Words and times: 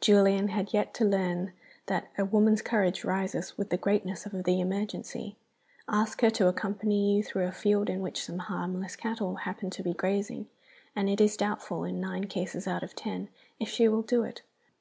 Julian 0.00 0.48
had 0.48 0.74
yet 0.74 0.92
to 0.94 1.04
learn 1.04 1.52
that 1.86 2.08
a 2.18 2.24
woman's 2.24 2.62
courage 2.62 3.04
rises 3.04 3.56
with 3.56 3.70
the 3.70 3.76
greatness 3.76 4.26
of 4.26 4.42
the 4.42 4.60
emergency. 4.60 5.36
Ask 5.86 6.20
her 6.22 6.30
to 6.30 6.48
accompany 6.48 7.14
you 7.16 7.22
through 7.22 7.46
a 7.46 7.52
field 7.52 7.88
in 7.88 8.00
which 8.00 8.24
some 8.24 8.38
harmless 8.40 8.96
cattle 8.96 9.36
happen 9.36 9.70
to 9.70 9.84
be 9.84 9.94
grazing, 9.94 10.48
and 10.96 11.08
it 11.08 11.20
is 11.20 11.36
doubtful, 11.36 11.84
in 11.84 12.00
nine 12.00 12.24
cases 12.24 12.66
out 12.66 12.82
of 12.82 12.96
ten, 12.96 13.28
if 13.60 13.68
she 13.68 13.86
will 13.86 14.02
do 14.02 14.24
it. 14.24 14.42